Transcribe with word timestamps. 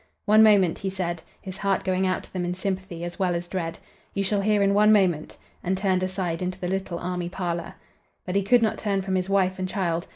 "One 0.25 0.41
moment," 0.41 0.79
he 0.79 0.89
said, 0.89 1.21
his 1.39 1.59
heart 1.59 1.83
going 1.83 2.07
out 2.07 2.23
to 2.23 2.33
them 2.33 2.43
in 2.43 2.55
sympathy 2.55 3.03
as 3.03 3.19
well 3.19 3.35
as 3.35 3.47
dread. 3.47 3.77
"You 4.15 4.23
shall 4.23 4.41
hear 4.41 4.63
in 4.63 4.73
one 4.73 4.91
moment," 4.91 5.37
and 5.63 5.77
turned 5.77 6.01
aside 6.01 6.41
into 6.41 6.59
the 6.59 6.67
little 6.67 6.97
army 6.97 7.29
parlor. 7.29 7.75
But 8.25 8.35
he 8.35 8.41
could 8.41 8.63
not 8.63 8.79
turn 8.79 9.03
from 9.03 9.13
his 9.13 9.29
wife 9.29 9.59
and 9.59 9.69
child. 9.69 10.07